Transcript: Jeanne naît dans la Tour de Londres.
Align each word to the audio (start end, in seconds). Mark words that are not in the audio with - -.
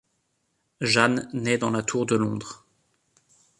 Jeanne 0.81 1.29
naît 1.31 1.59
dans 1.59 1.69
la 1.69 1.83
Tour 1.83 2.07
de 2.07 2.15
Londres. 2.15 2.65